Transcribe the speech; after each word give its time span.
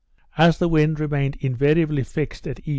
As 0.35 0.57
the 0.57 0.67
wind 0.67 0.99
remained 0.99 1.35
invariably 1.41 2.01
fixed 2.01 2.47
at 2.47 2.59
E. 2.67 2.69